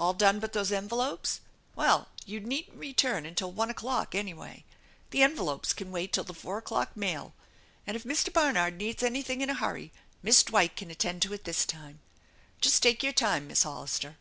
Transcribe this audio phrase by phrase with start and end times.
[0.00, 1.42] All done but those envelopes?
[1.76, 4.64] Well, you needn't return until one o'clock, anyway.
[5.10, 7.34] The envelopes can wait till the four o'clock mail,
[7.86, 8.32] and if Mr.
[8.32, 9.92] Barnard needs anything in a hurry
[10.24, 12.00] Miss Dwight can attend to it this time.
[12.60, 14.16] Just take your time, Miss Hollister."